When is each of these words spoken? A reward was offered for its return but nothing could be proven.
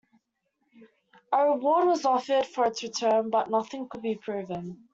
A 1.31 1.45
reward 1.45 1.85
was 1.89 2.05
offered 2.05 2.47
for 2.47 2.65
its 2.65 2.81
return 2.81 3.29
but 3.29 3.51
nothing 3.51 3.87
could 3.87 4.01
be 4.01 4.15
proven. 4.15 4.89